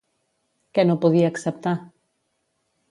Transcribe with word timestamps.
Què 0.77 0.85
no 0.87 0.97
podia 1.05 1.31
acceptar? 1.35 1.77